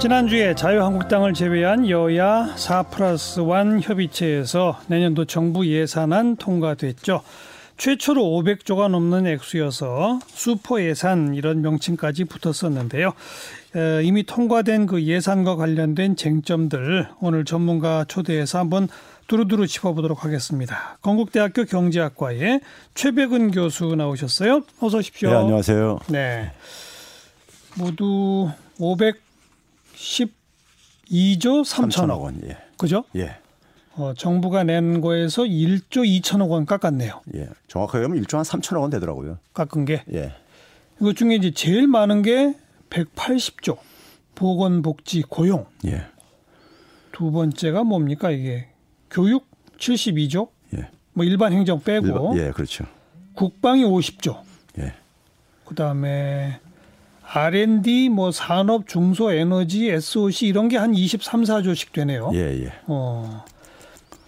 [0.00, 7.20] 지난주에 자유한국당을 제외한 여야 4 플러스 1 협의체에서 내년도 정부 예산안 통과됐죠.
[7.76, 13.12] 최초로 500조가 넘는 액수여서 슈퍼 예산 이런 명칭까지 붙었었는데요.
[14.02, 18.88] 이미 통과된 그 예산과 관련된 쟁점들 오늘 전문가 초대해서 한번
[19.26, 20.96] 두루두루 짚어보도록 하겠습니다.
[21.02, 22.62] 건국대학교 경제학과의
[22.94, 24.62] 최백은 교수 나오셨어요.
[24.80, 25.28] 어서 오십시오.
[25.30, 25.98] 네, 안녕하세요.
[26.08, 26.52] 네.
[27.76, 28.48] 모두
[28.78, 29.28] 500
[30.00, 32.40] 12조 3천억 원.
[32.44, 32.56] 예.
[32.78, 33.04] 그죠?
[33.16, 33.36] 예.
[33.94, 37.20] 어, 정부가 낸 거에서 1조 2천억 원 깎았네요.
[37.34, 37.48] 예.
[37.68, 39.38] 정확하게 하면 1조 한 3천억 원 되더라고요.
[39.52, 40.04] 깎은 게.
[40.12, 40.34] 예.
[41.00, 42.54] 이것 중에 이제 제일 많은 게
[42.88, 43.78] 180조.
[44.34, 45.66] 보건복지 고용.
[45.86, 46.06] 예.
[47.12, 48.68] 두 번째가 뭡니까 이게?
[49.10, 49.46] 교육
[49.78, 50.48] 72조.
[50.76, 50.88] 예.
[51.12, 52.06] 뭐 일반 행정 빼고.
[52.06, 52.86] 일반, 예, 그렇죠.
[53.34, 54.40] 국방이 50조.
[54.78, 54.94] 예.
[55.66, 56.60] 그다음에
[57.32, 62.30] R&D, 뭐 산업, 중소, 에너지, SOC 이런 게 한 23, 4조씩 되네요.
[62.34, 62.72] 예, 예.
[62.86, 63.44] 어.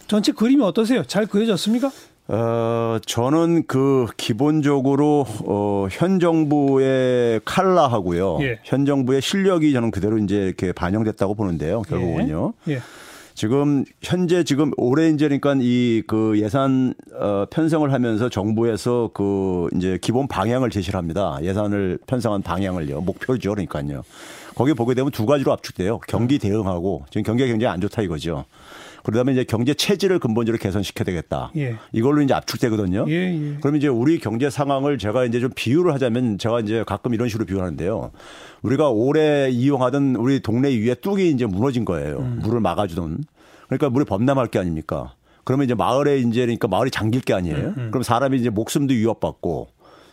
[0.06, 1.02] 전체 그림이 어떠세요?
[1.04, 1.90] 잘 그려졌습니까?
[2.28, 8.38] 어, 저는 그 기본적으로 어, 현 정부의 칼라하고요.
[8.42, 8.58] 예.
[8.62, 11.82] 현 정부의 실력이 저는 그대로 이제 이렇게 반영됐다고 보는데요.
[11.82, 12.52] 결국은요.
[12.68, 12.74] 예.
[12.74, 12.80] 예.
[13.34, 20.28] 지금 현재 지금 올해 이제니까 이 그 예산 어 편성을 하면서 정부에서 그 이제 기본
[20.28, 21.38] 방향을 제시를 합니다.
[21.42, 23.00] 예산을 편성한 방향을요.
[23.00, 23.50] 목표죠.
[23.50, 24.02] 그러니까요.
[24.54, 26.00] 거기 보게 되면 두 가지로 압축돼요.
[26.08, 28.44] 경기 대응하고 지금 경기가 굉장히 안 좋다 이거죠.
[29.04, 31.50] 그러다음에 이제 경제 체질을 근본적으로 개선시켜야 되겠다.
[31.56, 31.76] 예.
[31.92, 33.06] 이걸로 이제 압축되거든요.
[33.08, 33.56] 예, 예.
[33.60, 37.46] 그럼 이제 우리 경제 상황을 제가 이제 좀 비유를 하자면 제가 이제 가끔 이런 식으로
[37.46, 38.12] 비유하는데요.
[38.62, 42.18] 우리가 오래 이용하던 우리 동네 위에 뚝이 이제 무너진 거예요.
[42.18, 42.40] 음.
[42.42, 43.24] 물을 막아주던.
[43.66, 45.14] 그러니까 물이 범람할 게 아닙니까?
[45.44, 47.56] 그러면 이제 마을에 이제 그러니까 마을이 잠길 게 아니에요.
[47.56, 47.88] 음, 음.
[47.90, 49.68] 그럼 사람이 이제 목숨도 위협받고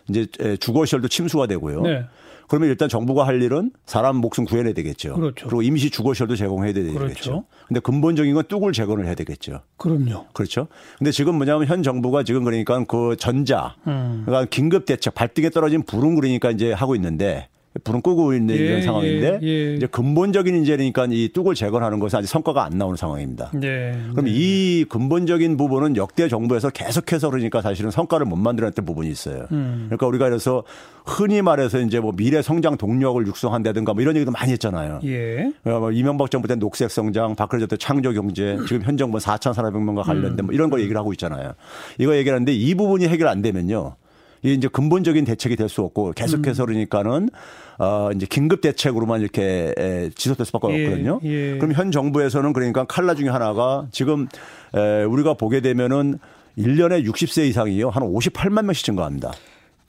[0.09, 0.27] 이제
[0.59, 1.81] 주거 시설도 침수가 되고요.
[1.81, 2.05] 네.
[2.47, 5.13] 그러면 일단 정부가 할 일은 사람 목숨 구해내야 되겠죠.
[5.13, 5.47] 그렇죠.
[5.47, 6.97] 그리고 임시 주거 시설도 제공해야 되겠죠.
[6.97, 7.45] 그렇죠.
[7.67, 9.61] 근데 근본적인 건 뚝을 재건을 해야 되겠죠.
[9.77, 10.25] 그럼요.
[10.33, 10.67] 그렇죠.
[10.97, 14.23] 근데 지금 뭐냐면 현 정부가 지금 그러니까 그 전자, 음.
[14.25, 17.49] 그러니까 긴급 대책, 발등에 떨어진 불은 그러니까 이제 하고 있는데
[17.83, 19.75] 불은 끄고 있는 예, 이런 상황인데 예, 예.
[19.75, 23.51] 이제 근본적인 그러니까 이 뚝을 재건하는 것은 아직 성과가 안 나오는 상황입니다.
[23.53, 24.31] 네, 그럼 네.
[24.33, 29.45] 이 근본적인 부분은 역대 정부에서 계속해서 그러니까 사실은 성과를 못 만들었던 부분이 있어요.
[29.51, 29.85] 음.
[29.85, 30.63] 그러니까 우리가 그래서
[31.05, 35.01] 흔히 말해서 이제 뭐 미래 성장 동력을 육성한다든가 뭐 이런 얘기도 많이 했잖아요.
[35.05, 35.51] 예.
[35.65, 39.19] 어, 뭐 이명박 정부 때 녹색 성장, 박근혜 정부 때 창조 경제, 지금 현 정부
[39.19, 41.53] 4천 4백명과 관련된 뭐 이런 거 얘기를 하고 있잖아요.
[41.99, 43.95] 이거 얘기하는데 이 부분이 해결 안 되면요.
[44.41, 46.65] 이게 이제 근본적인 대책이 될 수 없고 계속해서 음.
[46.67, 47.29] 그러니까는
[47.77, 49.73] 어 이제 긴급 대책으로만 이렇게
[50.15, 51.19] 지속될 수밖에 예, 없거든요.
[51.23, 51.57] 예.
[51.57, 54.27] 그럼 현 정부에서는 그러니까 칼라 중에 하나가 지금
[54.73, 56.19] 에 우리가 보게 되면은
[56.57, 57.89] 1년에 60세 이상이요.
[57.89, 59.31] 한 58만 명씩 증가합니다.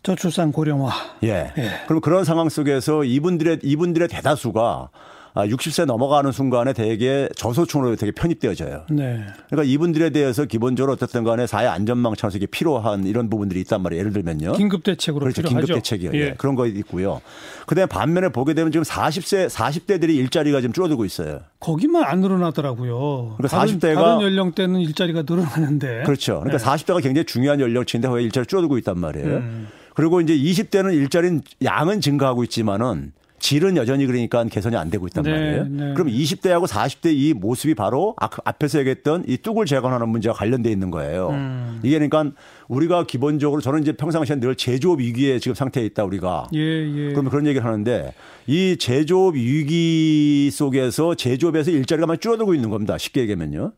[0.03, 0.91] 저출산 고령화.
[1.25, 1.53] 예.
[1.59, 1.71] 예.
[1.87, 4.89] 그럼 그런 상황 속에서 이분들의 이분들의 대다수가
[5.35, 8.87] 60세 아, 넘어가는 순간에 대개 저소층으로 되게 편입되어져요.
[8.91, 9.25] 네.
[9.49, 14.01] 그러니까 이분들에 대해서 기본적으로 어쨌든 간에 사회 안전망 차원에서 필요한 이런 부분들이 있단 말이에요.
[14.01, 14.53] 예를 들면요.
[14.53, 15.43] 긴급 대책으로 그렇죠.
[15.43, 15.67] 필요하죠.
[15.67, 16.11] 긴급 대책이요.
[16.15, 16.19] 예.
[16.19, 16.35] 예.
[16.37, 17.21] 그런 거 있고요.
[17.67, 21.41] 그다음에 반면에 보게 되면 지금 40세 40대들이 일자리가 지금 줄어들고 있어요.
[21.61, 23.37] 거기만 안 늘어나더라고요.
[23.37, 26.03] 그러니까 다른, 40대가 다른 연령대는 일자리가 늘어나는데.
[26.05, 26.41] 그렇죠.
[26.41, 26.65] 그러니까 네.
[26.65, 29.29] 40대가 굉장히 중요한 연령층인데 왜 일자리 줄어들고 있단 말이에요.
[29.29, 29.69] 음.
[29.95, 35.31] 그리고 이제 20대는 일자리 양은 증가하고 있지만은 질은 여전히 그러니까 개선이 안 되고 있단 네,
[35.31, 35.65] 말이에요.
[35.65, 35.95] 네.
[35.95, 41.31] 그럼 20대하고 40대 이 모습이 바로 앞에서 얘기했던 이 뚝을 재건하는 문제와 관련돼 있는 거예요.
[41.31, 41.81] 음.
[41.83, 42.37] 이게 그러니까
[42.69, 46.49] 우리가 기본적으로 저는 이제 평상시에 늘 제조업 위기에 지금 상태에 있다 우리가.
[46.55, 47.09] 예, 예.
[47.11, 48.15] 그러면 그런 얘기를 하는데
[48.47, 52.97] 이 제조업 위기 속에서 제조업에서 일자리가 많이 줄어들고 있는 겁니다.
[52.99, 53.73] 쉽게 얘기하면요.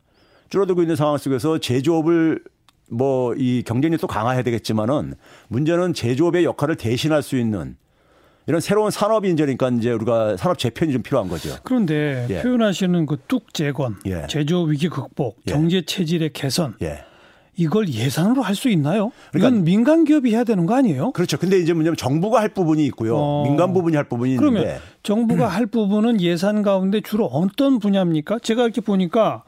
[0.49, 2.43] 줄어들고 있는 상황 속에서 제조업을
[2.91, 5.15] 뭐 이 경쟁력도 강화해야 되겠지만은
[5.47, 7.75] 문제는 제조업의 역할을 대신할 수 있는
[8.47, 11.55] 이런 새로운 산업이 이제 그러니까 이제 우리가 산업 재편이 좀 필요한 거죠.
[11.63, 12.41] 그런데 예.
[12.41, 14.27] 표현하시는 그 뚝 재건, 예.
[14.27, 15.51] 제조업 위기 극복, 예.
[15.53, 16.75] 경제 체질의 개선.
[16.81, 17.05] 예.
[17.55, 19.11] 이걸 예산으로 할 수 있나요?
[19.31, 21.11] 그러니까 이건 민간 기업이 해야 되는 거 아니에요?
[21.11, 21.37] 그렇죠.
[21.37, 23.15] 근데 이제 뭐냐면 정부가 할 부분이 있고요.
[23.15, 23.43] 어.
[23.45, 24.81] 민간 부분이 할 부분이 그러면 있는데.
[25.03, 25.49] 정부가 음.
[25.51, 28.39] 할 부분은 예산 가운데 주로 어떤 분야입니까?
[28.39, 29.43] 제가 이렇게 보니까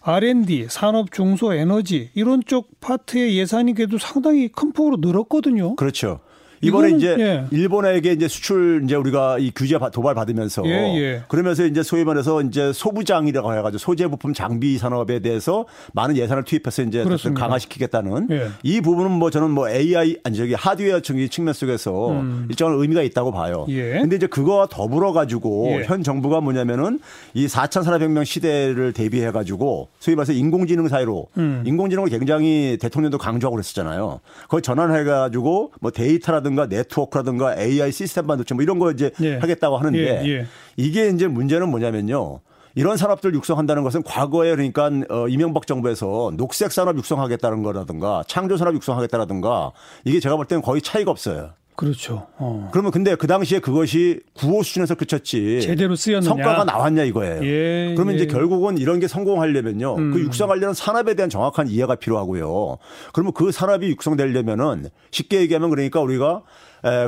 [0.00, 5.76] R&D, 산업, 중소, 에너지 이런 쪽 파트의 예산이 그래도 상당히 큰 폭으로 늘었거든요.
[5.76, 6.20] 그렇죠.
[6.62, 7.44] 이번에 이제 예.
[7.50, 11.22] 일본에게 이제 수출 이제 우리가 이 규제 도발 받으면서 예, 예.
[11.28, 16.82] 그러면서 이제 소위 말해서 이제 소부장이라고 해가지고 소재 부품 장비 산업에 대해서 많은 예산을 투입해서
[16.82, 17.04] 이제
[17.34, 18.48] 강화시키겠다는 예.
[18.62, 22.46] 이 부분은 뭐 저는 뭐 AI 아니 저기 하드웨어 측면 속에서 음.
[22.48, 23.66] 일정한 의미가 있다고 봐요.
[23.68, 23.98] 예.
[24.00, 25.84] 근데 이제 그거와 더불어 가지고 예.
[25.84, 27.00] 현 정부가 뭐냐면은
[27.34, 31.64] 이 4,400명 시대를 대비해 가지고 소위 말해서 인공지능 사회로 음.
[31.66, 34.20] 인공지능을 굉장히 대통령도 강조하고 그랬었잖아요.
[34.48, 39.36] 거기 전환해 가지고 뭐 데이터라든 기술이라든가 네트워크라든가 AI 시스템 반도체 뭐 이런 거 이제 예.
[39.38, 40.46] 하겠다고 하는데 예, 예.
[40.76, 42.40] 이게 이제 문제는 뭐냐면요.
[42.74, 48.74] 이런 산업들 육성한다는 것은 과거에 그러니까 어 이명박 정부에서 녹색 산업 육성하겠다는 거라든가 창조 산업
[48.74, 49.72] 육성하겠다라든가
[50.04, 51.50] 이게 제가 볼 때는 거의 차이가 없어요.
[51.74, 52.26] 그렇죠.
[52.36, 52.68] 어.
[52.72, 55.60] 그러면 근데 그 당시에 그것이 구호 수준에서 그쳤지.
[55.62, 56.28] 제대로 쓰였느냐.
[56.28, 57.44] 성과가 나왔냐 이거예요.
[57.44, 58.16] 예, 그러면 예.
[58.18, 59.96] 이제 결국은 이런 게 성공하려면요.
[59.96, 60.12] 음.
[60.12, 62.78] 그 육성하려는 산업에 대한 정확한 이해가 필요하고요.
[63.12, 66.42] 그러면 그 산업이 육성되려면은 쉽게 얘기하면 그러니까 우리가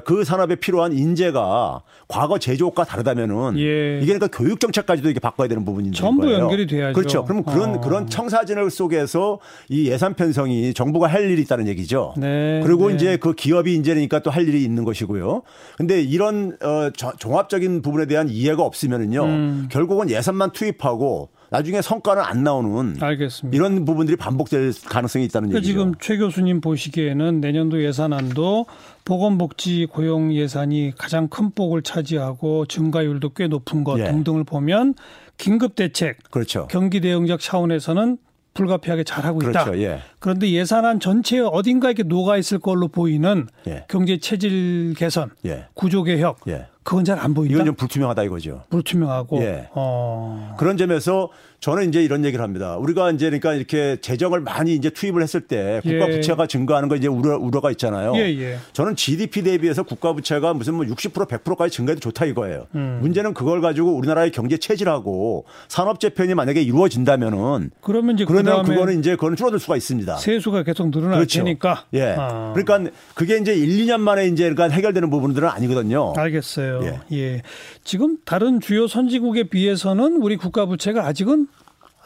[0.04, 3.96] 그 산업에 필요한 인재가 과거 제조업과 다르다면은 예.
[3.98, 6.40] 이게 그러니까 교육 정책까지도 이게 바꿔야 되는 부분인 전부 거예요.
[6.40, 6.92] 연결이 돼야죠.
[6.94, 7.24] 그렇죠.
[7.24, 7.80] 그러면 그런 어.
[7.80, 12.14] 그런 청사진을 속에서 이 예산 편성이 정부가 할 일이 있다는 얘기죠.
[12.18, 12.60] 네.
[12.62, 12.94] 그리고 네.
[12.94, 15.42] 이제 그 기업이 이제니까 또 할 일이 있는 것이고요.
[15.76, 19.24] 근데 이런 어 종합적인 부분에 대한 이해가 없으면은요.
[19.24, 19.68] 음.
[19.70, 23.56] 결국은 예산만 투입하고 나중에 성과는 안 나오는 알겠습니다.
[23.56, 25.72] 이런 부분들이 반복될 가능성이 있다는 그러니까 얘기죠.
[25.72, 28.66] 지금 최 교수님 보시기에는 내년도 예산안도
[29.04, 34.04] 보건복지 고용 예산이 가장 큰 폭을 차지하고 증가율도 꽤 높은 것 예.
[34.06, 34.94] 등등을 보면
[35.38, 36.66] 긴급 대책, 그렇죠.
[36.72, 38.18] 경기 대응적 차원에서는
[38.54, 39.64] 불가피하게 잘하고 있다.
[39.64, 39.80] 그렇죠.
[39.80, 40.00] 예.
[40.18, 43.84] 그런데 예산안 전체에 어딘가 이렇게 녹아 있을 걸로 보이는 예.
[43.88, 45.66] 경제 체질 개선, 예.
[45.74, 46.66] 구조 개혁, 예.
[46.84, 47.54] 그건 잘 안 보인다.
[47.54, 48.62] 이건 좀 불투명하다 이거죠.
[48.70, 49.40] 불투명하고.
[49.42, 49.68] 예.
[49.74, 50.54] 어.
[50.58, 52.76] 그런 점에서 저는 이제 이런 얘기를 합니다.
[52.76, 56.10] 우리가 이제 그러니까 이렇게 재정을 많이 이제 투입을 했을 때 국가 예.
[56.10, 58.12] 부채가 증가하는 거 이제 우려, 우려가 있잖아요.
[58.16, 58.58] 예, 예.
[58.74, 62.66] 저는 GDP 대비해서 국가 부채가 무슨 뭐 60% 100%까지 증가해도 좋다 이거예요.
[62.74, 62.98] 음.
[63.00, 69.12] 문제는 그걸 가지고 우리나라의 경제 체질하고 산업 재편이 만약에 이루어진다면은 그러면 이제 그러면 그거는 이제
[69.12, 70.16] 그거는 줄어들 수가 있습니다.
[70.16, 71.38] 세수가 계속 늘어날 그렇죠.
[71.38, 71.86] 테니까.
[71.94, 72.14] 예.
[72.18, 72.52] 아.
[72.54, 76.12] 그러니까 그게 이제 1, 2년 만에 이제 그러니까 해결되는 부분들은 아니거든요.
[76.16, 76.80] 알겠어요.
[76.84, 77.00] 예.
[77.16, 77.42] 예.
[77.84, 81.48] 지금 다른 주요 선진국에 비해서는 우리 국가 부채가 아직은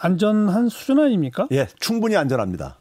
[0.00, 1.48] 안전한 수준 아닙니까?
[1.52, 2.76] 예, 충분히 안전합니다.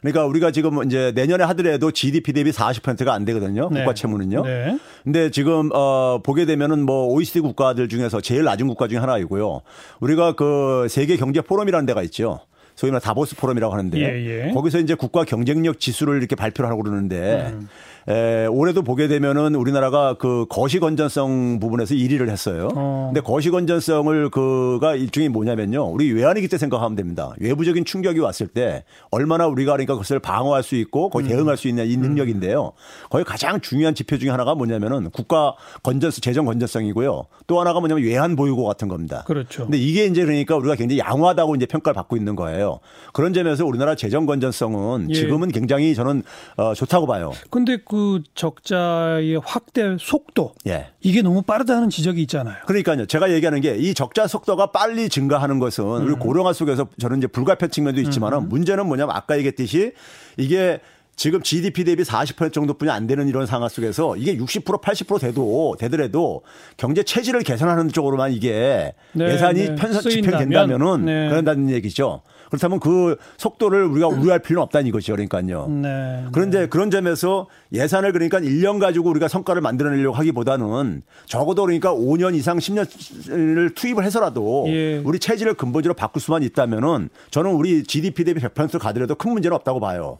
[0.00, 3.68] 그러니까 우리가 지금 이제 내년에 하더라도 GDP 대비 40%가 안 되거든요.
[3.72, 3.80] 네.
[3.80, 4.42] 국가 채무는요.
[4.44, 4.78] 네.
[5.02, 9.62] 근데 지금 어 보게 되면은 뭐 OECD 국가들 중에서 제일 낮은 국가 중에 하나이고요.
[10.00, 12.40] 우리가 그 세계 경제 포럼이라는 데가 있죠.
[12.76, 14.52] 소위 말해 다보스 포럼이라고 하는데 예, 예.
[14.52, 17.68] 거기서 이제 국가 경쟁력 지수를 이렇게 발표를 하고 그러는데 음.
[18.08, 22.68] 에, 올해도 보게 되면은 우리나라가 그 거시 건전성 부분에서 1위를 했어요.
[22.76, 23.10] 어.
[23.12, 25.86] 근데 거시 건전성을 그가 일종의 뭐냐면요.
[25.86, 27.32] 우리 외환위기 때 생각하면 됩니다.
[27.40, 31.28] 외부적인 충격이 왔을 때 얼마나 우리가 그러니까 그것을 방어할 수 있고 거기 음.
[31.30, 32.72] 대응할 수 있는 이 능력인데요.
[33.10, 37.24] 거의 가장 중요한 지표 중에 하나가 뭐냐면은 국가 건전성, 재정 건전성이고요.
[37.48, 39.24] 또 하나가 뭐냐면 외환 보유고 같은 겁니다.
[39.26, 39.64] 그렇죠.
[39.64, 42.65] 근데 이게 이제 그러니까 우리가 굉장히 양호하다고 이제 평가를 받고 있는 거예요.
[43.12, 45.14] 그런 점에서 우리나라 재정 건전성은 예.
[45.14, 46.22] 지금은 굉장히 저는
[46.56, 47.32] 어, 좋다고 봐요.
[47.50, 50.88] 근데 그그 적자의 확대 속도 예.
[51.00, 52.56] 이게 너무 빠르다는 지적이 있잖아요.
[52.66, 53.06] 그러니까요.
[53.06, 56.06] 제가 얘기하는 게 이 적자 속도가 빨리 증가하는 것은 음.
[56.06, 58.48] 우리 고령화 속에서 저는 이제 불가피한 측면도 있지만은 음.
[58.48, 59.92] 문제는 뭐냐면 아까 얘기했듯이
[60.36, 60.80] 이게
[61.14, 66.42] 지금 GDP 대비 40% 정도뿐이 안 되는 이런 상황 속에서 이게 60% 80% 돼도 되더라도
[66.76, 69.74] 경제 체질을 개선하는 쪽으로만 이게 네, 예산이 네.
[69.76, 71.28] 편성 집행된다면은 네.
[71.30, 72.20] 그런다는 얘기죠.
[72.48, 75.12] 그렇다면 그 속도를 우리가 우려할 필요는 없다는 이거죠.
[75.12, 75.68] 그러니까요.
[75.68, 76.66] 네, 그런데 네.
[76.66, 83.74] 그런 점에서 예산을 그러니까 1년 가지고 우리가 성과를 만들어내려고 하기보다는 적어도 그러니까 5년 이상 10년을
[83.74, 84.98] 투입을 해서라도 예.
[85.04, 89.80] 우리 체질을 근본적으로 바꿀 수만 있다면은 저는 우리 GDP 대비 100% 가더라도 큰 문제는 없다고
[89.80, 90.18] 봐요.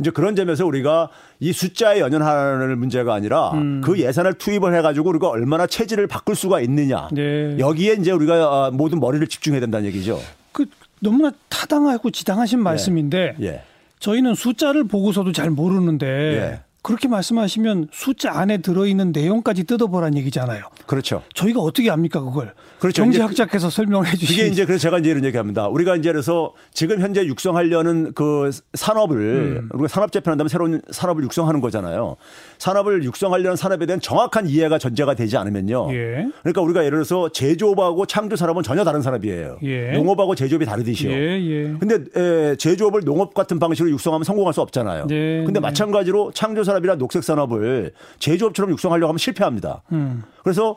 [0.00, 1.08] 이제 그런 점에서 우리가
[1.40, 3.80] 이 숫자에 연연하는 문제가 아니라 음.
[3.84, 7.08] 그 예산을 투입을 해가지고 우리가 얼마나 체질을 바꿀 수가 있느냐.
[7.12, 7.56] 네.
[7.58, 10.20] 여기에 이제 우리가 아, 모든 머리를 집중해야 된다는 얘기죠.
[10.52, 10.66] 그
[11.04, 12.62] 너무나 타당하고 지당하신 예.
[12.62, 13.44] 말씀인데 예.
[13.46, 13.62] 예.
[14.00, 16.60] 저희는 숫자를 보고서도 잘 모르는데 예.
[16.84, 20.64] 그렇게 말씀하시면 숫자 안에 들어있는 내용까지 뜯어보라는 얘기잖아요.
[20.86, 21.22] 그렇죠.
[21.32, 22.52] 저희가 어떻게 압니까 그걸?
[22.78, 23.02] 그렇죠.
[23.02, 24.32] 경제학자께서 설명을 해주시죠.
[24.34, 25.66] 이게 이제 그래서 제가 이제 이런 얘기합니다.
[25.68, 29.68] 우리가 이제 그래서 지금 현재 육성하려는 그 산업을 음.
[29.72, 32.16] 우리가 산업 재편한다면 새로운 산업을 육성하는 거잖아요.
[32.58, 35.88] 산업을 육성하려는 산업에 대한 정확한 이해가 전제가 되지 않으면요.
[35.94, 36.28] 예.
[36.42, 39.56] 그러니까 우리가 예를 들어서 제조업하고 창조 산업은 전혀 다른 산업이에요.
[39.62, 39.92] 예.
[39.92, 41.10] 농업하고 제조업이 다르듯이요.
[41.10, 41.16] 예.
[41.16, 41.74] 예.
[41.80, 45.06] 근데 에, 제조업을 농업 같은 방식으로 육성하면 성공할 수 없잖아요.
[45.06, 45.44] 네.
[45.44, 49.82] 근데 마찬가지로 창조 산업 이나 녹색 산업을 제조업처럼 육성하려고 하면 실패합니다.
[49.92, 50.22] 음.
[50.42, 50.76] 그래서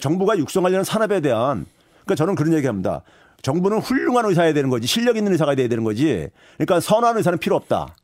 [0.00, 1.66] 정부가 육성하려는 산업에 대한
[2.04, 3.02] 그러니까 저는 그런 얘기합니다.
[3.42, 6.28] 정부는 훌륭한 의사야 되는 거지 실력 있는 의사가 돼야 되는 거지.
[6.56, 7.94] 그러니까 선한 의사는 필요 없다.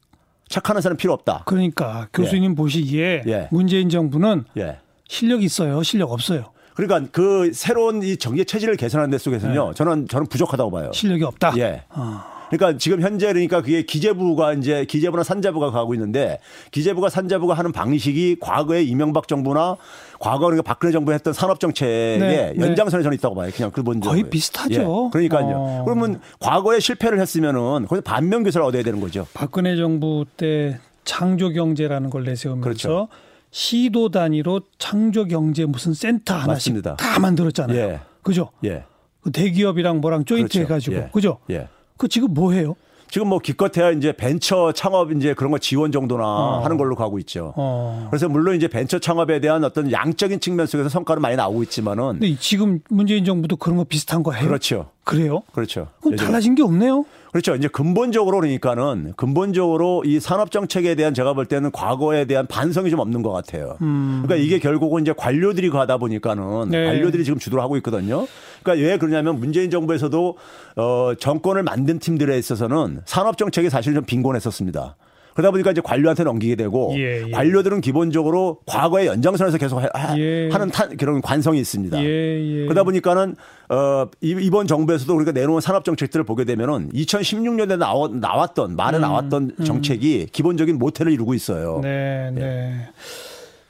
[0.48, 1.44] 착한 의사는 필요 없다.
[1.46, 2.54] 그러니까 교수님 예.
[2.54, 3.48] 보시기에 예.
[3.50, 4.78] 문재인 정부는 예.
[5.08, 6.46] 실력 있어요, 실력 없어요.
[6.74, 9.74] 그러니까 그 새로운 이 정계 체질을 개선하는 데 속에서는요, 네.
[9.74, 10.90] 저는 저는 부족하다고 봐요.
[10.92, 11.52] 실력이 없다.
[11.58, 11.84] 예.
[11.90, 12.39] 어.
[12.50, 16.40] 그러니까 지금 현재 그러니까 그게 기재부가 이제 기재부나 산자부가 가고 있는데
[16.72, 19.76] 기재부가 산자부가 하는 방식이 과거에 이명박 정부나
[20.18, 22.66] 과거 그러니까 박근혜 정부 했던 산업 정책의 네, 네.
[22.66, 23.50] 연장선에 저는 있다고 봐요.
[23.54, 24.74] 그냥 그 뭔지 거의 비슷하죠.
[24.74, 25.56] 예, 그러니까요.
[25.56, 25.84] 어.
[25.84, 29.26] 그러면 과거에 실패를 했으면은 거기서 반면 교사를 얻어야 되는 거죠.
[29.32, 33.08] 박근혜 정부 때 창조 경제라는 걸 내세우면서 그렇죠.
[33.52, 36.96] 시도 단위로 창조 경제 무슨 센터 하나씩 맞습니다.
[36.96, 37.78] 다 만들었잖아요.
[37.78, 38.00] 예.
[38.22, 38.50] 그죠?
[38.64, 38.84] 예.
[39.22, 40.60] 그 대기업이랑 뭐랑 조인트 그렇죠.
[40.60, 41.10] 해가지고 예.
[41.12, 41.38] 그죠?
[41.50, 41.68] 예.
[42.00, 42.76] 그 지금 뭐 해요?
[43.10, 46.60] 지금 뭐 기껏해야 이제 벤처 창업 이제 그런 거 지원 정도나 어.
[46.64, 47.52] 하는 걸로 가고 있죠.
[47.56, 48.06] 어.
[48.08, 52.20] 그래서 물론 이제 벤처 창업에 대한 어떤 양적인 측면 속에서 성과는 많이 나오고 있지만은.
[52.20, 54.46] 근데 지금 문재인 정부도 그런 거 비슷한 거 해요.
[54.48, 54.90] 그렇죠.
[55.04, 55.42] 그래요?
[55.52, 55.88] 그렇죠.
[56.00, 56.26] 그럼 예전에.
[56.28, 57.04] 달라진 게 없네요.
[57.32, 57.54] 그렇죠.
[57.54, 62.98] 이제 근본적으로 그러니까는 근본적으로 이 산업 정책에 대한 제가 볼 때는 과거에 대한 반성이 좀
[62.98, 63.76] 없는 것 같아요.
[63.82, 64.22] 음.
[64.24, 66.86] 그러니까 이게 결국은 이제 관료들이 가다 보니까는 네.
[66.86, 68.26] 관료들이 지금 주도를 하고 있거든요.
[68.62, 70.36] 그러니까 왜 그러냐면 문재인 정부에서도
[70.76, 74.96] 어 정권을 만든 팀들에 있어서는 산업 정책이 사실 좀 빈곤했었습니다.
[75.34, 77.30] 그러다 보니까 이제 관료한테 넘기게 되고 예, 예.
[77.30, 80.48] 관료들은 기본적으로 과거의 연장선에서 계속 하, 예.
[80.48, 82.02] 는 그런 관성이 있습니다.
[82.02, 82.64] 예, 예.
[82.64, 83.36] 그러다 보니까는
[83.68, 89.52] 어 이번 정부에서도 우리가 내놓은 산업 정책들을 보게 되면은 2016년에 나왔, 나왔던 말에 음, 나왔던
[89.58, 89.64] 음.
[89.64, 91.80] 정책이 기본적인 모태를 이루고 있어요.
[91.82, 92.42] 네, 네.
[92.42, 92.88] 예.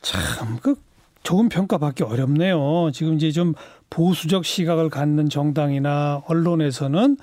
[0.03, 0.77] 참그
[1.23, 2.91] 좋은 평가받기 어렵네요.
[2.93, 3.55] 지금 이제 좀
[3.91, 7.19] 보수적 시각을 갖는 정당이나 언론에서는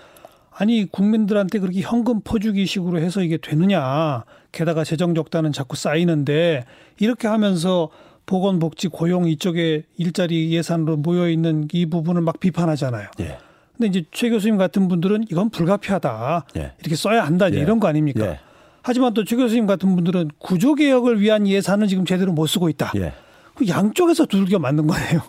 [0.59, 4.23] 아니 국민들한테 그렇게 현금 퍼주기식으로 해서 이게 되느냐.
[4.51, 6.65] 게다가 재정적단은 자꾸 쌓이는데
[6.99, 7.89] 이렇게 하면서
[8.25, 13.09] 보건복지 고용 이쪽에 일자리 예산으로 모여 있는 이 부분을 막 비판하잖아요.
[13.19, 13.37] 예.
[13.77, 16.45] 근데 이제 최 교수님 같은 분들은 이건 불가피하다.
[16.57, 16.73] 예.
[16.79, 17.51] 이렇게 써야 한다.
[17.53, 17.57] 예.
[17.59, 18.25] 이런 거 아닙니까?
[18.25, 18.39] 예.
[18.81, 22.91] 하지만 또 최 교수님 같은 분들은 구조 개혁을 위한 예산은 지금 제대로 못 쓰고 있다.
[22.95, 23.13] 예.
[23.53, 25.21] 그 양쪽에서 두들겨 맞는 거네요.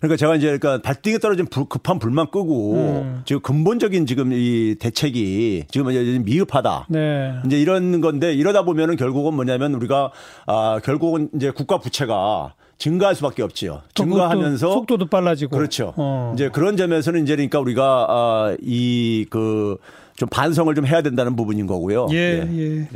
[0.00, 3.22] 그러니까 제가 이제 그러니까 발등에 떨어진 불, 급한 불만 끄고 음.
[3.24, 6.86] 지금 근본적인 지금 이 대책이 지금 이제 미흡하다.
[6.88, 7.34] 네.
[7.46, 10.12] 이제 이런 건데 이러다 보면은 결국은 뭐냐면 우리가
[10.46, 13.82] 아 결국은 이제 국가 부채가 증가할 수밖에 없지요.
[13.94, 15.94] 증가하면서 속도도 빨라지고 그렇죠.
[15.96, 16.32] 어.
[16.34, 19.78] 이제 그런 점에서는 이제 그러니까 우리가 아 이그
[20.14, 22.06] 좀 반성을 좀 해야 된다는 부분인 거고요.
[22.12, 22.16] 예.
[22.16, 22.48] 예.
[22.50, 22.78] 예.
[22.80, 22.88] 예.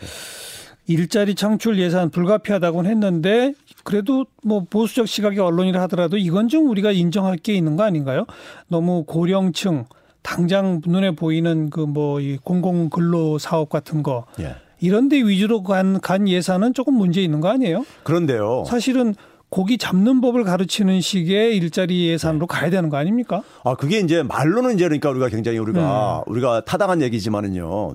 [0.87, 3.55] 일자리 창출 예산 불가피하다고는 했는데
[3.85, 8.27] 그래도 뭐 보수적 시각의 언론이라 하더라도 이건 좀 우리가 인정할 게 있는 거 아닌가요?
[8.69, 9.85] 너무 고령층
[10.23, 14.55] 당장 눈에 보이는 그 뭐 이 공공 근로 사업 같은 거 예.
[14.81, 17.85] 이런 데 위주로 간, 간 예산은 조금 문제 있는 거 아니에요?
[18.05, 18.65] 그런데요.
[18.67, 19.15] 사실은
[19.49, 23.43] 고기 잡는 법을 가르치는 식의 일자리 예산으로 가야 되는 거 아닙니까?
[23.65, 26.33] 아, 그게 이제 말로는 이제 그러니까 우리가 굉장히 우리가 음.
[26.33, 27.95] 우리가 타당한 얘기지만은요.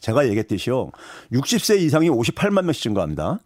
[0.00, 0.90] 제가 얘기했듯이요.
[1.32, 3.40] 60세 이상이 58만 명씩 증가합니다.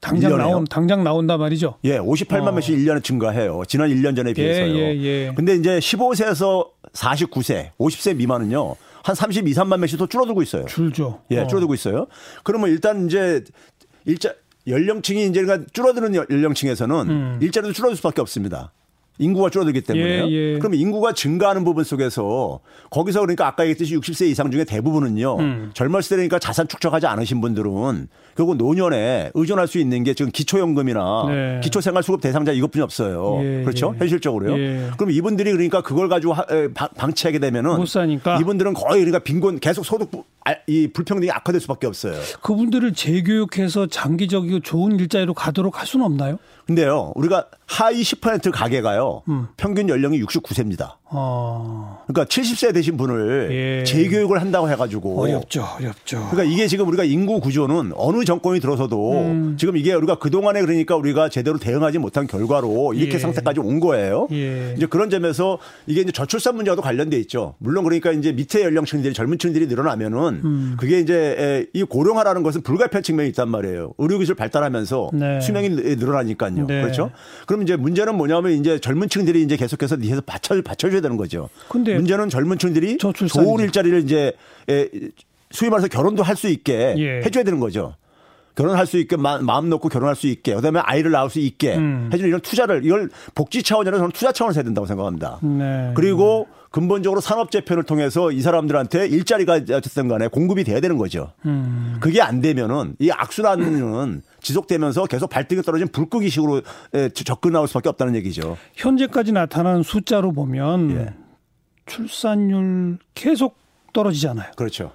[0.00, 0.38] 당장 1년에요.
[0.38, 1.76] 나온 당장 나온다 말이죠.
[1.84, 2.52] 예, 58만 어.
[2.52, 3.62] 명씩 1년에 증가해요.
[3.66, 4.74] 지난 1년 전에 예, 비해서요.
[4.74, 5.32] 예, 예, 예.
[5.34, 8.76] 근데 이제 15세에서 49세, 50세 미만은요.
[9.02, 10.64] 한 32, 3만 명씩 더 줄어들고 있어요.
[10.66, 11.20] 줄죠.
[11.30, 11.46] 예, 어.
[11.46, 12.06] 줄어들고 있어요.
[12.42, 13.44] 그러면 일단 이제
[14.04, 14.34] 일자
[14.66, 17.38] 연령층이 이제 그러니까 줄어드는 연령층에서는 음.
[17.40, 18.72] 일자리도 줄어들 수밖에 없습니다.
[19.18, 20.28] 인구가 줄어들기 때문에요.
[20.28, 20.58] 예, 예.
[20.58, 25.36] 그럼 인구가 증가하는 부분 속에서 거기서 그러니까 아까 얘기했듯이 60세 이상 중에 대부분은요.
[25.38, 25.70] 음.
[25.74, 31.60] 젊었을 때니까 자산 축적하지 않으신 분들은 결국 노년에 의존할 수 있는 게 지금 기초연금이나 네.
[31.62, 33.40] 기초생활수급 대상자 이것뿐이 없어요.
[33.42, 33.92] 예, 그렇죠?
[33.94, 33.98] 예.
[33.98, 34.58] 현실적으로요.
[34.58, 34.90] 예.
[34.96, 36.34] 그럼 이분들이 그러니까 그걸 가지고
[36.96, 40.10] 방치하게 되면은 못 사니까 이분들은 거의 그러니까 빈곤 계속 소득
[40.66, 42.14] 이 불평등이 악화될 수밖에 없어요.
[42.42, 46.38] 그분들을 재교육해서 장기적이고 좋은 일자리로 가도록 할 수는 없나요?
[46.66, 49.48] 근데요, 우리가 하위 10% 가게가요, 음.
[49.56, 50.94] 평균 연령이 69세입니다.
[51.08, 52.02] 어.
[52.06, 53.84] 그러니까 70세 되신 분을 예.
[53.84, 56.28] 재교육을 한다고 해가지고 어렵죠, 어렵죠.
[56.30, 59.56] 그러니까 이게 지금 우리가 인구 구조는 어느 정권이 들어서도 음.
[59.56, 63.18] 지금 이게 우리가 그 동안에 그러니까 우리가 제대로 대응하지 못한 결과로 이렇게 예.
[63.18, 64.26] 상태까지 온 거예요.
[64.32, 64.74] 예.
[64.76, 67.54] 이제 그런 점에서 이게 이제 저출산 문제와도 관련돼 있죠.
[67.58, 70.76] 물론 그러니까 이제 밑에 연령층들이 젊은층들이 늘어나면은 음.
[70.78, 73.92] 그게 이제 이 고령화라는 것은 불가피한 측면이 있단 말이에요.
[73.98, 75.40] 의료기술 발달하면서 네.
[75.40, 76.66] 수명이 늘어나니까요.
[76.66, 76.82] 네.
[76.82, 77.12] 그렇죠.
[77.46, 81.48] 그럼 이제 문제는 뭐냐면 이제 젊은층들이 이제 계속해서 뒤에서 받쳐 받쳐 줘야 되는 거죠.
[81.68, 84.32] 근데 문제는 젊은 층들이 좋은 일자리를 이제
[85.50, 87.20] 수입 말해서 결혼도 할 수 있게 예.
[87.24, 87.94] 해줘야 되는 거죠.
[88.54, 92.08] 결혼할 수 있게 마 음 놓고 결혼할 수 있게 그다음에 아이를 낳을 수 있게 음.
[92.12, 95.38] 해주는 이런 투자를 이걸 복지 차원이라 저는 투자 차원에서 해야 된다고 생각합니다.
[95.42, 95.92] 네.
[95.94, 101.32] 그리고 근본적으로 산업 재편을 통해서 이 사람들한테 일자리가 어쨌든 간에 공급이 돼야 되는 거죠.
[101.46, 101.96] 음.
[102.00, 106.62] 그게 안 되면은 이 악순환은 지속되면서 계속 발등에 떨어진 불끄기식으로
[107.14, 108.56] 접근 나올 수밖에 없다는 얘기죠.
[108.74, 111.14] 현재까지 나타난 숫자로 보면 예.
[111.86, 113.56] 출산율 계속
[113.92, 114.52] 떨어지잖아요.
[114.56, 114.92] 그렇죠.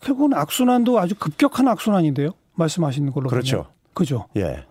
[0.00, 2.30] 결국은 악순환도 아주 급격한 악순환인데요.
[2.54, 3.56] 말씀하시는 걸로 그렇죠.
[3.56, 3.70] 보면.
[3.94, 4.26] 그죠.
[4.36, 4.64] 예.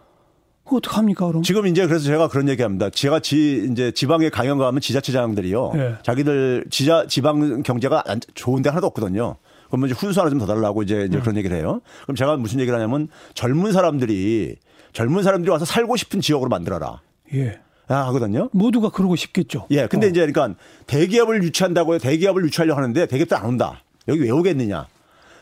[0.65, 1.43] 어떡 합니까, 그럼?
[1.43, 2.89] 지금 이제 그래서 제가 그런 얘기 합니다.
[2.89, 5.71] 제가 지, 이제 지방에 강연 가면 지자체장들이요.
[5.75, 5.95] 예.
[6.03, 8.03] 자기들 지자, 지방 경제가
[8.33, 9.35] 좋은데 하나도 없거든요.
[9.69, 11.21] 그러면 이제 훈수 하나 좀 더 달라고 이제, 이제 음.
[11.21, 11.81] 그런 얘기를 해요.
[12.03, 14.55] 그럼 제가 무슨 얘기를 하냐면 젊은 사람들이
[14.93, 17.01] 젊은 사람들이 와서 살고 싶은 지역으로 만들어라.
[17.33, 17.59] 예.
[17.87, 18.49] 아, 하거든요.
[18.53, 19.67] 모두가 그러고 싶겠죠.
[19.71, 19.87] 예.
[19.87, 20.09] 근데 어.
[20.09, 21.97] 이제 그러니까 대기업을 유치한다고 요.
[21.97, 23.83] 대기업을 유치하려고 하는데 대기업들 안 온다.
[24.07, 24.87] 여기 왜 오겠느냐.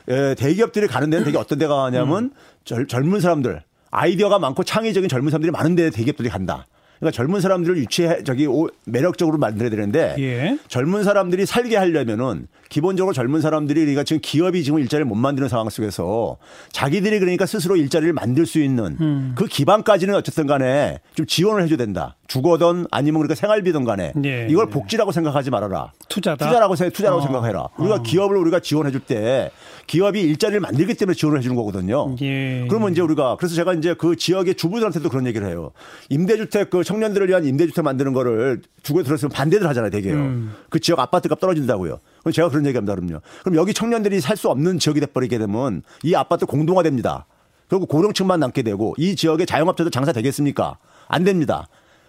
[0.10, 2.32] 예, 대기업들이 가는 데는 되게 어떤 데가 가냐면 음.
[2.66, 3.62] 젊, 젊은 사람들
[3.92, 6.66] 아이디어가 많고 창의적인 젊은 사람들이 많은데 대기업들이 간다.
[7.00, 8.48] 그러니까 젊은 사람들을 유치해 저기
[8.86, 10.58] 매력적으로 만들어야 되는데 예.
[10.68, 15.70] 젊은 사람들이 살게 하려면은 기본적으로 젊은 사람들이 그러니까 지금 기업이 지금 일자리를 못 만드는 상황
[15.70, 16.38] 속에서
[16.72, 19.34] 자기들이 그러니까 스스로 일자리를 만들 수 있는 음.
[19.36, 22.16] 그 기반까지는 어쨌든 간에 좀 지원을 해줘야 된다.
[22.28, 24.48] 주거든 아니면 그러니까 생활비든 간에 예.
[24.50, 25.92] 이걸 복지라고 생각하지 말아라.
[26.08, 26.46] 투자다.
[26.46, 27.22] 투자라고 투자라고 어.
[27.22, 27.68] 생각해라.
[27.78, 28.02] 우리가 어.
[28.04, 29.50] 기업을 우리가 지원해 줄 때
[29.88, 32.16] 기업이 일자리를 만들기 때문에 지원을 해 주는 거거든요.
[32.22, 32.66] 예.
[32.70, 35.72] 그러면 이제 우리가 그래서 제가 이제 그 지역의 주부들한테도 그런 얘기를 해요.
[36.10, 40.14] 임대주택 그 청년들을 위한 임대주택 만드는 거를 주거에 들었으면 반대들 하잖아요, 되게요.
[40.14, 40.54] 음.
[40.70, 42.00] 그 지역 아파트값 떨어진다고요.
[42.22, 43.22] 그럼 제가 그런 얘기합니다, 그럼요.
[43.44, 47.26] 그럼 여기 청년들이 살 수 없는 지역이 돼버리게 되면 이 아파트 공동화됩니다.
[47.68, 50.78] 그리고 고령층만 남게 되고 이 지역에 자영업자도 장사 되겠습니까?
[51.08, 51.68] 안 됩니다.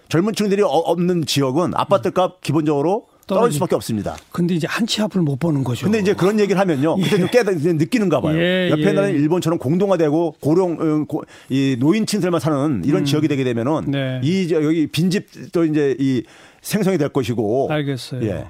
[0.08, 4.16] 젊은 층들이 어, 없는 지역은 아파트 값 기본적으로 떨어질 수밖에 없습니다.
[4.30, 5.84] 근데 이제 한 치 앞을 못 보는 거죠.
[5.86, 6.96] 근데 이제 그런 얘기를 하면요.
[7.00, 7.18] 그때 예.
[7.18, 8.36] 좀 깨다 느끼는가 봐요.
[8.38, 8.92] 예, 옆에 예.
[8.92, 13.04] 나라 일본처럼 공동화되고 고령 어, 고, 이 노인층들만 사는 이런 음.
[13.04, 14.20] 지역이 되게 되면은 네.
[14.22, 16.22] 이 여기 빈집도 이제 이
[16.60, 17.68] 생성이 될 것이고.
[17.70, 18.22] 알겠어요.
[18.24, 18.44] 예.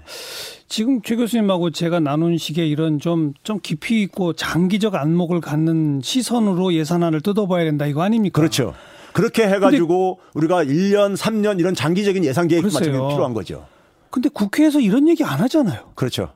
[0.69, 6.73] 지금 최 교수님하고 제가 나눈 식의 이런 좀, 좀 깊이 있고 장기적 안목을 갖는 시선으로
[6.75, 8.41] 예산안을 뜯어봐야 된다 이거 아닙니까?
[8.41, 8.75] 그렇죠.
[9.13, 13.67] 그렇게 해가지고 우리가 1년, 3년 이런 장기적인 예산 계획 맞추기 필요한 거죠.
[14.13, 15.93] 근데 국회에서 이런 얘기 안 하잖아요.
[15.97, 16.35] 그렇죠.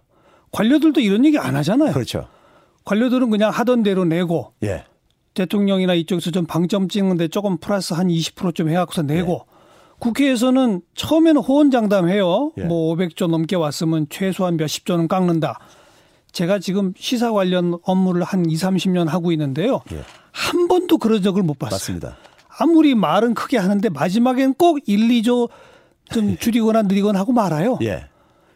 [0.51, 1.93] 관료들도 이런 얘기 안 하잖아요.
[1.93, 2.27] 그렇죠.
[2.85, 4.85] 관료들은 그냥 하던 대로 내고 예.
[5.35, 9.57] 대통령이나 이쪽에서 좀 방점 찍는데 조금 플러스 한 20%좀 해갖고서 내고 예.
[9.99, 12.53] 국회에서는 처음에는 호언장담해요.
[12.57, 12.63] 예.
[12.65, 15.59] 뭐 500조 넘게 왔으면 최소한 몇십 조는 깎는다.
[16.33, 19.83] 제가 지금 시사 관련 업무를 한 2, 30년 하고 있는데요.
[19.93, 20.03] 예.
[20.33, 21.75] 한 번도 그런 적을 못 봤어요.
[21.75, 22.17] 맞습니다.
[22.59, 25.51] 아무리 말은 크게 하는데 마지막엔 꼭 1, 2조
[26.13, 26.37] 좀 예.
[26.37, 27.79] 줄이거나 늘리거나 하고 말아요.
[27.83, 28.05] 예.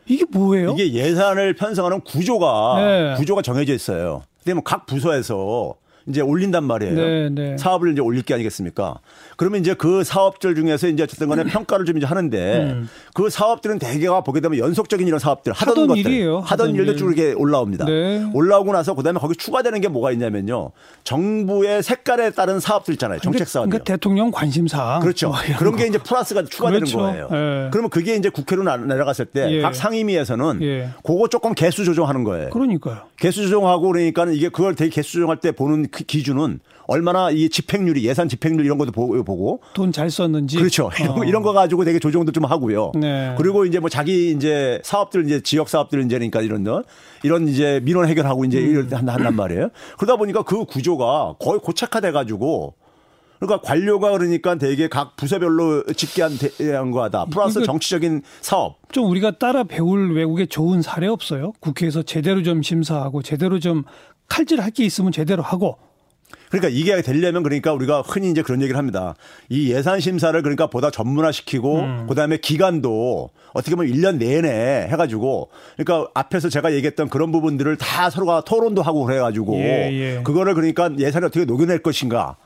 [0.06, 0.72] 이게 뭐예요?
[0.72, 3.14] 이게 예산을 편성하는 구조가 네.
[3.16, 4.22] 구조가 정해져 있어요.
[4.42, 5.74] 근데 뭐 각 부서에서
[6.06, 6.94] 이제 올린단 말이에요.
[6.94, 7.56] 네, 네.
[7.58, 8.96] 사업을 이제 올릴 게 아니겠습니까?
[9.36, 12.88] 그러면 이제 그 사업들 중에서 이제 어쨌든 간에 평가를 좀 이제 하는데 음.
[13.14, 16.40] 그 사업들은 대개가 보게 되면 연속적인 이런 사업들 하던, 하던 것들 일이에요.
[16.40, 16.98] 하던, 하던 일도 일.
[16.98, 17.84] 쭉 이렇게 올라옵니다.
[17.86, 18.28] 네.
[18.32, 20.70] 올라오고 나서 그다음에 거기 추가되는 게 뭐가 있냐면요.
[21.04, 23.18] 정부의 색깔에 따른 사업들 있잖아요.
[23.20, 23.66] 정책 사업.
[23.66, 24.98] 그러니까 대통령 관심사.
[25.00, 25.28] 그렇죠.
[25.28, 26.98] 뭐 그런 게 이제 플러스가 추가되는 그렇죠.
[26.98, 27.28] 거예요.
[27.30, 27.68] 네.
[27.70, 29.72] 그러면 그게 이제 국회로 내려갔을 때각 예.
[29.72, 30.88] 상임위에서는 예.
[31.04, 32.50] 그거 조금 개수 조정하는 거예요.
[32.50, 33.02] 그러니까요.
[33.18, 38.04] 개수 조정하고 그러니까 이게 그걸 되게 개수 조정할 때 보는 그 기준은 얼마나 이 집행률이
[38.04, 41.24] 예산 집행률 이런 것도 보고 돈 잘 썼는지 그렇죠 어.
[41.26, 42.92] 이런 거 가지고 되게 조정도 좀 하고요.
[42.96, 43.34] 네.
[43.38, 46.82] 그리고 이제 뭐 자기 이제 사업들 이제 지역 사업들 이제 그러니까 이런 거
[47.22, 48.88] 이런 이제 민원 해결하고 이제 음.
[48.90, 49.68] 이런 한단 말이에요.
[49.98, 52.74] 그러다 보니까 그 구조가 거의 고착화돼 가지고
[53.38, 57.26] 그러니까 관료가 그러니까 대개 각 부서별로 집계한 대한 거하다.
[57.26, 58.76] 플러스 정치적인 사업.
[58.92, 61.52] 좀 우리가 따라 배울 외국에 좋은 사례 없어요?
[61.60, 63.84] 국회에서 제대로 좀 심사하고 제대로 좀
[64.30, 65.76] 칼질 할 게 있으면 제대로 하고
[66.48, 69.14] 그러니까 이게 되려면 그러니까 우리가 흔히 이제 그런 얘기를 합니다.
[69.48, 72.06] 이 예산 심사를 그러니까 보다 전문화시키고 음.
[72.08, 78.10] 그다음에 기간도 어떻게 보면 1년 내내 해 가지고 그러니까 앞에서 제가 얘기했던 그런 부분들을 다
[78.10, 80.20] 서로가 토론도 하고 그래 가지고 예, 예.
[80.24, 82.36] 그거를 그러니까 예산을 어떻게 녹여낼 것인가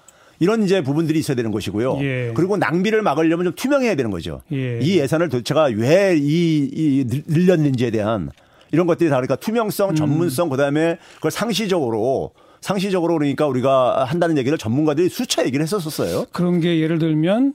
[0.40, 1.98] 이런 이제 부분들이 있어야 되는 것이고요.
[2.02, 2.32] 예.
[2.34, 4.40] 그리고 낭비를 막으려면 좀 투명해야 되는 거죠.
[4.52, 4.80] 예.
[4.82, 8.30] 이 예산을 도대체가 왜 이, 이 늘렸는지에 대한
[8.74, 9.94] 이런 것들이 다 그러니까 투명성, 음.
[9.94, 10.50] 전문성, 음.
[10.50, 16.26] 그다음에 그걸 상시적으로 상시적으로 그러니까 우리가 한다는 얘기를 전문가들이 수차 얘기를 했었었어요.
[16.32, 17.54] 그런 게 예를 들면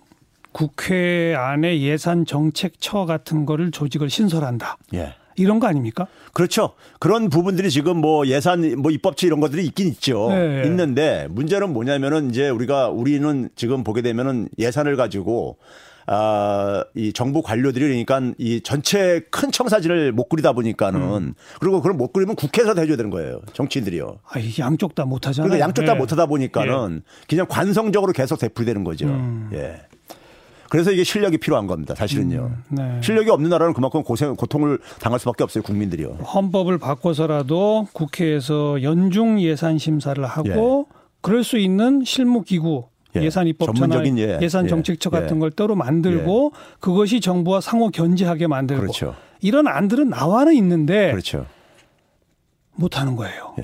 [0.52, 4.78] 국회 안에 예산 정책처 같은 거를 조직을 신설한다.
[4.94, 5.16] 예.
[5.36, 6.08] 이런 거 아닙니까?
[6.34, 6.74] 그렇죠.
[7.00, 10.30] 그런 부분들이 지금 뭐 예산 뭐 입법치 이런 것들이 있긴 있죠.
[10.30, 10.64] 네.
[10.66, 15.58] 있는데 문제는 뭐냐면은 이제 우리가 우리는 지금 보게 되면은 예산을 가지고
[16.08, 21.34] 아, 이 정부 관료들이 그러니까 이 전체 큰 청사진을 못 그리다 보니까는 음.
[21.60, 23.42] 그리고 그걸 못 그리면 국회에서 해줘야 되는 거예요.
[23.54, 24.20] 정치인들이요.
[24.24, 25.48] 아, 양쪽 다 못하잖아요.
[25.48, 26.00] 그러니까 양쪽 다 네.
[26.00, 27.02] 못하다 보니까는 네.
[27.28, 29.08] 그냥 관성적으로 계속 되풀이되는 거죠.
[29.08, 29.50] 음.
[29.54, 29.82] 예.
[30.70, 31.96] 그래서 이게 실력이 필요한 겁니다.
[31.96, 32.52] 사실은요.
[32.72, 33.00] 음, 네.
[33.02, 35.64] 실력이 없는 나라는 그만큼 고생, 고통을 당할 수밖에 없어요.
[35.64, 36.10] 국민들이요.
[36.10, 41.00] 헌법을 바꿔서라도 국회에서 연중 예산 심사를 하고 예.
[41.22, 43.30] 그럴 수 있는 실무 기구 예.
[43.30, 44.04] 산 입법처나
[44.42, 44.50] 예.
[44.50, 44.70] 산 예.
[44.70, 45.40] 정책처 같은 예.
[45.40, 46.76] 걸 따로 만들고 예.
[46.80, 49.16] 그것이 정부와 상호 견제하게 만들고 그렇죠.
[49.42, 51.46] 이런 안들은 나와는 있는데 그렇죠.
[52.76, 53.56] 못하는 거예요.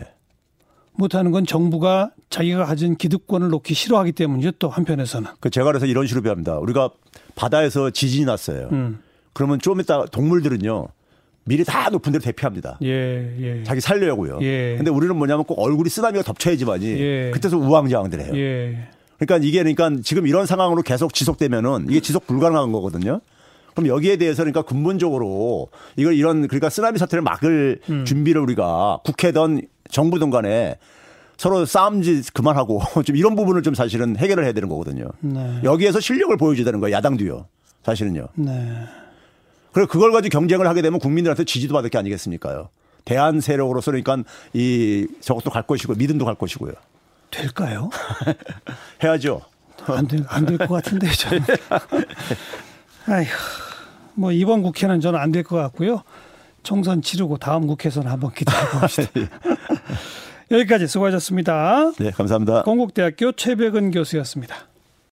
[0.98, 4.52] 못하는 건 정부가 자기가 가진 기득권을 놓기 싫어하기 때문이죠.
[4.60, 5.30] 또 한편에서는.
[5.40, 6.58] 그 제가 그래서 이런 식으로 배합니다.
[6.58, 6.90] 우리가
[7.36, 8.70] 바다에서 지진이 났어요.
[8.72, 9.00] 음.
[9.34, 10.88] 그러면 좀 이따 동물들은요.
[11.48, 12.80] 미리 다 높은 데로 대피합니다.
[12.82, 13.64] 예, 예.
[13.64, 14.40] 자기 살려고요.
[14.42, 14.76] 예.
[14.78, 17.32] 근데 우리는 뭐냐면 꼭 얼굴이 쓰나미가 덮쳐야지만이 예.
[17.32, 18.32] 그때서 우왕좌왕들 해요.
[18.36, 18.88] 예.
[19.18, 23.22] 그러니까 이게 그러니까 지금 이런 상황으로 계속 지속되면은 이게 지속 불가능한 거거든요.
[23.74, 28.06] 그럼 여기에 대해서 그러니까 근본적으로 이걸 이런 그러니까 쓰나미 사태를 막을 음.
[28.06, 30.78] 준비를 우리가 국회든 정부든 간에
[31.38, 35.10] 서로 싸움지 그만하고 좀 이런 부분을 좀 사실은 해결을 해야 되는 거거든요.
[35.20, 35.60] 네.
[35.64, 36.96] 여기에서 실력을 보여줘야 되는 거예요.
[36.96, 37.48] 야당도요.
[37.84, 38.28] 사실은요.
[38.36, 38.72] 네.
[39.74, 42.70] 그리고 그걸 가지고 경쟁을 하게 되면 국민들한테 지지도 받을 게 아니겠습니까요.
[43.04, 44.18] 대한 세력으로서 그러니까
[44.54, 46.74] 이 저것도 갈 것이고 믿음도 갈 것이고요.
[47.32, 47.90] 될까요?
[49.04, 49.42] 해야죠.
[50.28, 51.44] 안될 것 같은데 저는.
[53.08, 53.26] 아휴,
[54.16, 56.04] 뭐 이번 국회는 저는 안 될 것 같고요.
[56.64, 59.12] 총선 치르고 다음 국회에서는 한번 기다려 봅시다.
[60.52, 61.92] 여기까지 수고하셨습니다.
[62.00, 62.64] 네, 감사합니다.
[62.64, 64.56] 건국대학교 최백은 교수였습니다.